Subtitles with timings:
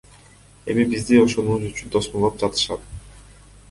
[0.75, 2.93] Эми бизди ошонубуз үчүн тосмолоп жатышат.